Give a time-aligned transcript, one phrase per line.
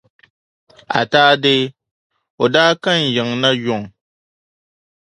[0.99, 1.63] Ataa dee,
[2.41, 3.81] o daa ka n yiŋa na, yuŋ.